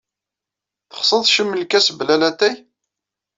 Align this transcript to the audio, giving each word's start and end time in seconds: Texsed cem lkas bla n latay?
Texsed 0.91 1.25
cem 1.33 1.51
lkas 1.61 1.87
bla 1.97 2.15
n 2.17 2.19
latay? 2.21 2.55